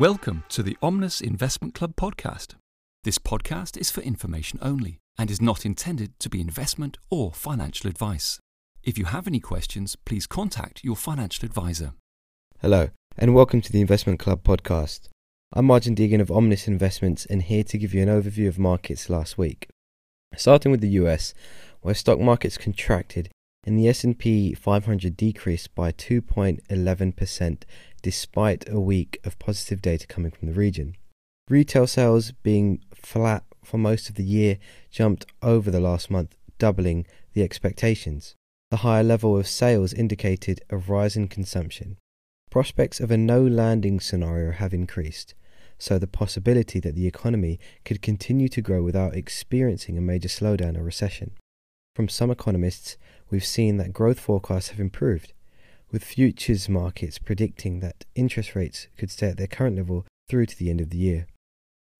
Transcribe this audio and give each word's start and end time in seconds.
Welcome 0.00 0.42
to 0.48 0.64
the 0.64 0.76
Omnis 0.82 1.20
Investment 1.20 1.72
Club 1.72 1.94
podcast. 1.94 2.56
This 3.04 3.20
podcast 3.20 3.76
is 3.76 3.92
for 3.92 4.00
information 4.00 4.58
only 4.60 4.98
and 5.16 5.30
is 5.30 5.40
not 5.40 5.64
intended 5.64 6.18
to 6.18 6.28
be 6.28 6.40
investment 6.40 6.98
or 7.10 7.30
financial 7.32 7.88
advice. 7.88 8.40
If 8.82 8.98
you 8.98 9.04
have 9.04 9.28
any 9.28 9.38
questions, 9.38 9.94
please 9.94 10.26
contact 10.26 10.82
your 10.82 10.96
financial 10.96 11.46
advisor. 11.46 11.92
Hello, 12.60 12.88
and 13.16 13.36
welcome 13.36 13.60
to 13.60 13.70
the 13.70 13.80
Investment 13.80 14.18
Club 14.18 14.42
podcast. 14.42 15.02
I'm 15.52 15.66
Martin 15.66 15.94
Deegan 15.94 16.20
of 16.20 16.28
Omnis 16.28 16.66
Investments 16.66 17.24
and 17.26 17.42
here 17.42 17.62
to 17.62 17.78
give 17.78 17.94
you 17.94 18.02
an 18.02 18.08
overview 18.08 18.48
of 18.48 18.58
markets 18.58 19.08
last 19.08 19.38
week. 19.38 19.68
Starting 20.34 20.72
with 20.72 20.80
the 20.80 20.88
US, 21.04 21.34
where 21.82 21.94
stock 21.94 22.18
markets 22.18 22.58
contracted 22.58 23.30
and 23.62 23.78
the 23.78 23.86
S&P 23.86 24.54
500 24.54 25.16
decreased 25.16 25.72
by 25.76 25.92
2.11% 25.92 27.62
despite 28.04 28.68
a 28.68 28.78
week 28.78 29.18
of 29.24 29.38
positive 29.38 29.80
data 29.80 30.06
coming 30.06 30.30
from 30.30 30.46
the 30.46 30.52
region. 30.52 30.94
Retail 31.48 31.86
sales 31.86 32.32
being 32.42 32.80
flat 32.94 33.44
for 33.64 33.78
most 33.78 34.10
of 34.10 34.16
the 34.16 34.22
year 34.22 34.58
jumped 34.90 35.24
over 35.40 35.70
the 35.70 35.80
last 35.80 36.10
month, 36.10 36.36
doubling 36.58 37.06
the 37.32 37.42
expectations. 37.42 38.34
The 38.70 38.84
higher 38.84 39.02
level 39.02 39.38
of 39.38 39.48
sales 39.48 39.94
indicated 39.94 40.60
a 40.68 40.76
rise 40.76 41.16
in 41.16 41.28
consumption. 41.28 41.96
Prospects 42.50 43.00
of 43.00 43.10
a 43.10 43.16
no 43.16 43.42
landing 43.42 44.00
scenario 44.00 44.52
have 44.52 44.74
increased, 44.74 45.32
so 45.78 45.98
the 45.98 46.06
possibility 46.06 46.80
that 46.80 46.94
the 46.94 47.06
economy 47.06 47.58
could 47.86 48.02
continue 48.02 48.50
to 48.50 48.60
grow 48.60 48.82
without 48.82 49.14
experiencing 49.14 49.96
a 49.96 50.02
major 50.02 50.28
slowdown 50.28 50.76
or 50.76 50.82
recession. 50.82 51.30
From 51.96 52.10
some 52.10 52.30
economists, 52.30 52.98
we've 53.30 53.46
seen 53.46 53.78
that 53.78 53.94
growth 53.94 54.20
forecasts 54.20 54.68
have 54.68 54.80
improved, 54.80 55.32
with 55.94 56.02
futures 56.02 56.68
markets 56.68 57.18
predicting 57.20 57.78
that 57.78 58.04
interest 58.16 58.56
rates 58.56 58.88
could 58.98 59.12
stay 59.12 59.28
at 59.28 59.36
their 59.36 59.46
current 59.46 59.76
level 59.76 60.04
through 60.28 60.44
to 60.44 60.58
the 60.58 60.68
end 60.68 60.80
of 60.80 60.90
the 60.90 60.98
year. 60.98 61.28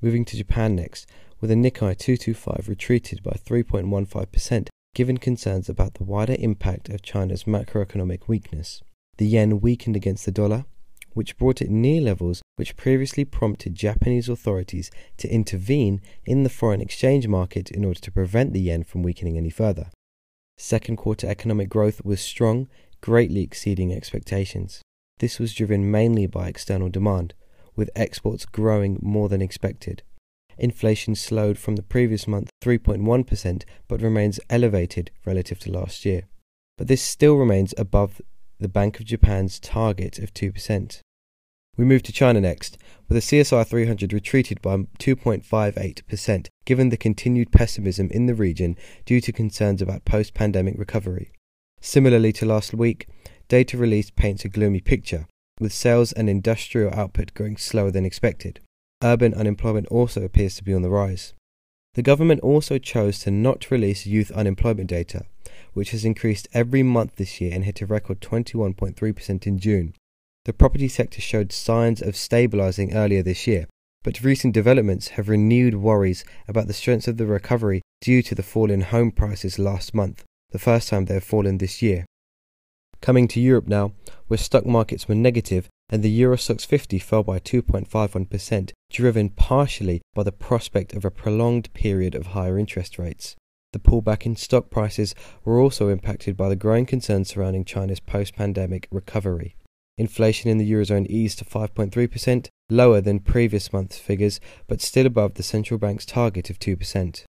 Moving 0.00 0.24
to 0.24 0.36
Japan 0.36 0.74
next, 0.74 1.06
where 1.38 1.48
the 1.48 1.54
Nikkei 1.54 1.98
225 1.98 2.70
retreated 2.70 3.22
by 3.22 3.32
3.15% 3.32 4.68
given 4.94 5.18
concerns 5.18 5.68
about 5.68 5.94
the 5.94 6.04
wider 6.04 6.36
impact 6.38 6.88
of 6.88 7.02
China's 7.02 7.44
macroeconomic 7.44 8.28
weakness. 8.28 8.80
The 9.18 9.26
yen 9.26 9.60
weakened 9.60 9.94
against 9.94 10.24
the 10.24 10.32
dollar, 10.32 10.64
which 11.12 11.36
brought 11.36 11.60
it 11.60 11.68
near 11.68 12.00
levels 12.00 12.40
which 12.56 12.78
previously 12.78 13.26
prompted 13.26 13.74
Japanese 13.74 14.30
authorities 14.30 14.90
to 15.18 15.28
intervene 15.28 16.00
in 16.24 16.44
the 16.44 16.48
foreign 16.48 16.80
exchange 16.80 17.28
market 17.28 17.70
in 17.70 17.84
order 17.84 18.00
to 18.00 18.10
prevent 18.10 18.54
the 18.54 18.60
yen 18.60 18.84
from 18.84 19.02
weakening 19.02 19.36
any 19.36 19.50
further. 19.50 19.90
Second 20.56 20.96
quarter 20.96 21.26
economic 21.26 21.68
growth 21.68 22.02
was 22.06 22.22
strong, 22.22 22.68
greatly 23.02 23.42
exceeding 23.42 23.92
expectations. 23.92 24.80
This 25.18 25.38
was 25.38 25.52
driven 25.52 25.90
mainly 25.90 26.26
by 26.26 26.48
external 26.48 26.88
demand, 26.88 27.34
with 27.76 27.90
exports 27.94 28.46
growing 28.46 28.98
more 29.02 29.28
than 29.28 29.42
expected. 29.42 30.02
Inflation 30.58 31.14
slowed 31.14 31.58
from 31.58 31.76
the 31.76 31.82
previous 31.82 32.26
month 32.26 32.50
3.1% 32.62 33.64
but 33.88 34.00
remains 34.00 34.40
elevated 34.48 35.10
relative 35.26 35.58
to 35.60 35.72
last 35.72 36.04
year. 36.04 36.28
But 36.78 36.88
this 36.88 37.02
still 37.02 37.36
remains 37.36 37.74
above 37.76 38.20
the 38.58 38.68
Bank 38.68 39.00
of 39.00 39.06
Japan's 39.06 39.58
target 39.58 40.18
of 40.18 40.32
2%. 40.32 41.00
We 41.76 41.84
move 41.84 42.02
to 42.04 42.12
China 42.12 42.40
next, 42.40 42.76
where 43.06 43.18
the 43.18 43.26
CSI 43.26 43.66
300 43.66 44.12
retreated 44.12 44.60
by 44.60 44.76
2.58%, 44.98 46.48
given 46.66 46.90
the 46.90 46.96
continued 46.96 47.50
pessimism 47.50 48.08
in 48.10 48.26
the 48.26 48.34
region 48.34 48.76
due 49.06 49.20
to 49.22 49.32
concerns 49.32 49.80
about 49.80 50.04
post 50.04 50.34
pandemic 50.34 50.78
recovery. 50.78 51.32
Similarly 51.84 52.32
to 52.34 52.46
last 52.46 52.72
week, 52.72 53.08
data 53.48 53.76
released 53.76 54.14
paints 54.14 54.44
a 54.44 54.48
gloomy 54.48 54.80
picture, 54.80 55.26
with 55.58 55.72
sales 55.72 56.12
and 56.12 56.30
industrial 56.30 56.94
output 56.94 57.34
growing 57.34 57.56
slower 57.56 57.90
than 57.90 58.04
expected. 58.04 58.60
Urban 59.02 59.34
unemployment 59.34 59.88
also 59.88 60.22
appears 60.22 60.54
to 60.54 60.64
be 60.64 60.72
on 60.72 60.82
the 60.82 60.88
rise. 60.88 61.34
The 61.94 62.02
government 62.02 62.40
also 62.40 62.78
chose 62.78 63.18
to 63.20 63.32
not 63.32 63.72
release 63.72 64.06
youth 64.06 64.30
unemployment 64.30 64.90
data, 64.90 65.26
which 65.72 65.90
has 65.90 66.04
increased 66.04 66.46
every 66.54 66.84
month 66.84 67.16
this 67.16 67.40
year 67.40 67.52
and 67.52 67.64
hit 67.64 67.80
a 67.80 67.86
record 67.86 68.20
21.3% 68.20 69.46
in 69.46 69.58
June. 69.58 69.94
The 70.44 70.52
property 70.52 70.86
sector 70.86 71.20
showed 71.20 71.50
signs 71.50 72.00
of 72.00 72.14
stabilizing 72.14 72.94
earlier 72.94 73.24
this 73.24 73.48
year, 73.48 73.66
but 74.04 74.22
recent 74.22 74.54
developments 74.54 75.08
have 75.08 75.28
renewed 75.28 75.74
worries 75.74 76.24
about 76.46 76.68
the 76.68 76.74
strength 76.74 77.08
of 77.08 77.16
the 77.16 77.26
recovery 77.26 77.82
due 78.00 78.22
to 78.22 78.36
the 78.36 78.44
fall 78.44 78.70
in 78.70 78.82
home 78.82 79.10
prices 79.10 79.58
last 79.58 79.94
month, 79.94 80.24
the 80.52 80.58
first 80.58 80.88
time 80.88 81.06
they 81.06 81.14
have 81.14 81.24
fallen 81.24 81.58
this 81.58 81.82
year. 81.82 82.06
Coming 83.00 83.26
to 83.28 83.40
Europe 83.40 83.66
now, 83.66 83.92
where 84.28 84.38
stock 84.38 84.64
markets 84.64 85.08
were 85.08 85.14
negative 85.14 85.68
and 85.88 86.02
the 86.02 86.10
Euro 86.10 86.36
Stoxx 86.36 86.64
50 86.64 86.98
fell 87.00 87.22
by 87.22 87.38
2.51%, 87.38 88.72
driven 88.90 89.28
partially 89.28 90.00
by 90.14 90.22
the 90.22 90.32
prospect 90.32 90.94
of 90.94 91.04
a 91.04 91.10
prolonged 91.10 91.70
period 91.74 92.14
of 92.14 92.28
higher 92.28 92.58
interest 92.58 92.98
rates. 92.98 93.36
The 93.72 93.78
pullback 93.78 94.24
in 94.24 94.36
stock 94.36 94.70
prices 94.70 95.14
were 95.44 95.58
also 95.58 95.88
impacted 95.88 96.36
by 96.36 96.48
the 96.48 96.56
growing 96.56 96.86
concerns 96.86 97.28
surrounding 97.28 97.64
China's 97.64 98.00
post 98.00 98.36
pandemic 98.36 98.88
recovery. 98.90 99.56
Inflation 99.98 100.50
in 100.50 100.58
the 100.58 100.70
Eurozone 100.70 101.06
eased 101.08 101.38
to 101.38 101.44
5.3%, 101.44 102.48
lower 102.70 103.00
than 103.00 103.20
previous 103.20 103.72
month's 103.72 103.98
figures, 103.98 104.40
but 104.66 104.80
still 104.80 105.06
above 105.06 105.34
the 105.34 105.42
central 105.42 105.78
bank's 105.78 106.06
target 106.06 106.48
of 106.48 106.58
2%. 106.58 107.24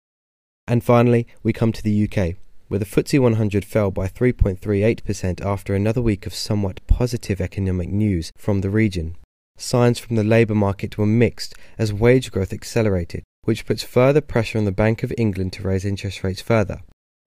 And 0.69 0.85
finally, 0.85 1.27
we 1.43 1.53
come 1.53 1.73
to 1.73 1.83
the 1.83 2.09
UK, 2.09 2.37
where 2.73 2.79
the 2.79 2.87
FTSE 2.87 3.19
100 3.19 3.67
fell 3.67 3.91
by 3.91 4.09
3.38% 4.09 5.45
after 5.45 5.75
another 5.75 6.01
week 6.01 6.25
of 6.25 6.35
somewhat 6.35 6.81
positive 6.87 7.39
economic 7.39 7.91
news 7.91 8.33
from 8.39 8.63
the 8.63 8.71
region. 8.71 9.15
Signs 9.59 9.99
from 9.99 10.17
the 10.17 10.25
labour 10.25 10.55
market 10.55 10.97
were 10.97 11.05
mixed 11.05 11.53
as 11.77 11.93
wage 11.93 12.33
growth 12.33 12.51
accelerated, 12.51 13.25
which 13.43 13.67
puts 13.67 13.83
further 13.83 14.23
pressure 14.23 14.57
on 14.57 14.65
the 14.65 14.73
Bank 14.73 15.03
of 15.03 15.13
England 15.19 15.53
to 15.53 15.63
raise 15.63 15.85
interest 15.85 16.25
rates 16.25 16.41
further. 16.41 16.81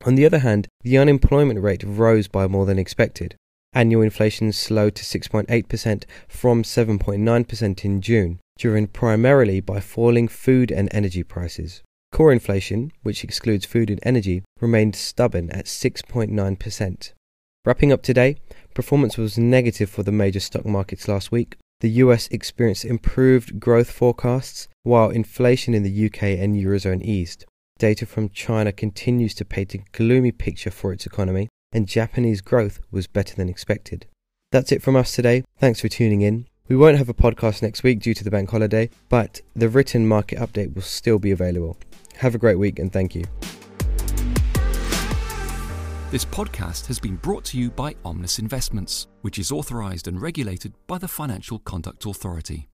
On 0.03 0.16
the 0.16 0.25
other 0.25 0.39
hand, 0.39 0.67
the 0.81 0.97
unemployment 0.97 1.62
rate 1.62 1.83
rose 1.85 2.27
by 2.27 2.47
more 2.47 2.66
than 2.66 2.79
expected. 2.79 3.35
Annual 3.72 4.01
inflation 4.01 4.51
slowed 4.51 4.95
to 4.95 5.03
6.8% 5.03 6.06
from 6.27 6.63
7.9% 6.63 7.85
in 7.85 8.01
June, 8.01 8.39
driven 8.57 8.88
primarily 8.88 9.59
by 9.59 9.79
falling 9.79 10.27
food 10.27 10.72
and 10.72 10.89
energy 10.91 11.22
prices. 11.22 11.83
Core 12.15 12.31
inflation, 12.31 12.93
which 13.03 13.25
excludes 13.25 13.65
food 13.65 13.89
and 13.89 13.99
energy, 14.03 14.41
remained 14.61 14.95
stubborn 14.95 15.49
at 15.49 15.65
6.9%. 15.65 17.11
Wrapping 17.65 17.91
up 17.91 18.03
today, 18.03 18.37
performance 18.73 19.17
was 19.17 19.37
negative 19.37 19.89
for 19.89 20.01
the 20.01 20.13
major 20.13 20.39
stock 20.39 20.65
markets 20.65 21.09
last 21.09 21.33
week, 21.33 21.57
the 21.81 21.89
US 21.89 22.29
experienced 22.29 22.85
improved 22.85 23.59
growth 23.59 23.91
forecasts, 23.91 24.69
while 24.83 25.09
inflation 25.09 25.73
in 25.73 25.83
the 25.83 26.05
UK 26.05 26.39
and 26.39 26.55
Eurozone 26.55 27.03
eased. 27.03 27.43
Data 27.79 28.05
from 28.05 28.29
China 28.29 28.71
continues 28.71 29.35
to 29.35 29.43
paint 29.43 29.73
a 29.73 29.79
gloomy 29.91 30.31
picture 30.31 30.71
for 30.71 30.93
its 30.93 31.05
economy, 31.05 31.49
and 31.73 31.85
Japanese 31.85 32.39
growth 32.39 32.79
was 32.91 33.07
better 33.07 33.35
than 33.35 33.49
expected. 33.49 34.05
That's 34.53 34.71
it 34.71 34.81
from 34.81 34.95
us 34.95 35.13
today. 35.13 35.43
Thanks 35.59 35.81
for 35.81 35.89
tuning 35.89 36.21
in. 36.21 36.47
We 36.69 36.77
won't 36.77 36.97
have 36.97 37.09
a 37.09 37.13
podcast 37.13 37.61
next 37.61 37.83
week 37.83 37.99
due 37.99 38.13
to 38.13 38.23
the 38.23 38.31
bank 38.31 38.51
holiday, 38.51 38.89
but 39.09 39.41
the 39.53 39.67
written 39.67 40.07
market 40.07 40.39
update 40.39 40.73
will 40.73 40.81
still 40.81 41.19
be 41.19 41.31
available. 41.31 41.77
Have 42.17 42.35
a 42.35 42.37
great 42.37 42.57
week 42.57 42.79
and 42.79 42.91
thank 42.91 43.15
you. 43.15 43.23
This 46.11 46.23
podcast 46.23 46.85
has 46.85 46.99
been 46.99 47.17
brought 47.17 47.43
to 47.45 47.57
you 47.57 47.69
by 47.69 47.95
Omnis 48.05 48.39
Investments, 48.39 49.07
which 49.21 49.37
is 49.37 49.51
authorized 49.51 50.07
and 50.07 50.21
regulated 50.21 50.73
by 50.87 50.97
the 50.97 51.07
Financial 51.07 51.59
Conduct 51.59 52.05
Authority. 52.05 52.69